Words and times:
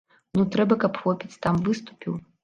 Ну 0.39 0.45
трэба, 0.55 0.77
каб 0.83 0.95
хлопец 1.01 1.29
там 1.43 1.59
выступіў. 1.67 2.17